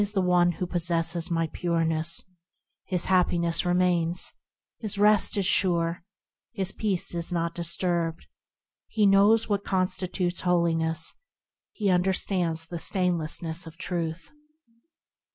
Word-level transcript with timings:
he 0.01 0.03
it 0.07 0.15
is 0.17 0.55
who 0.57 0.65
possesses 0.65 1.29
my 1.29 1.45
Pureness; 1.53 2.23
His 2.85 3.05
happiness 3.05 3.63
remains; 3.67 4.33
His 4.79 4.97
rest 4.97 5.37
is 5.37 5.45
sure; 5.45 6.03
His 6.53 6.71
peace 6.71 7.13
is 7.13 7.31
not 7.31 7.53
disturbed; 7.53 8.25
He 8.87 9.05
knows 9.05 9.47
what 9.47 9.63
constitutes 9.63 10.41
holiness; 10.41 11.13
He 11.71 11.91
understands 11.91 12.65
the 12.65 12.79
stainlessness 12.79 13.67
of 13.67 13.77
Truth. 13.77 14.31